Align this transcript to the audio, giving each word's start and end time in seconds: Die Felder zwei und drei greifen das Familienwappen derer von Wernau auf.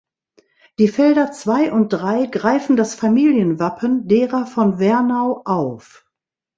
Die 0.79 0.87
Felder 0.87 1.31
zwei 1.31 1.71
und 1.71 1.89
drei 1.93 2.25
greifen 2.25 2.75
das 2.75 2.95
Familienwappen 2.95 4.07
derer 4.07 4.47
von 4.47 4.79
Wernau 4.79 5.43
auf. 5.45 6.07